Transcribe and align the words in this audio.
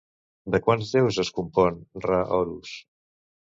De 0.55 0.59
quants 0.67 0.93
déus 0.95 1.19
es 1.25 1.31
compon 1.37 1.79
Ra-Horus? 2.09 2.75